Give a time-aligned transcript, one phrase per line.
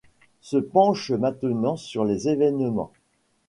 [0.41, 2.91] Se penche maintenant sur les événements.